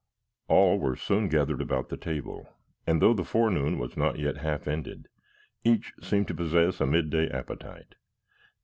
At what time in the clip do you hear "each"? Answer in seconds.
5.63-5.93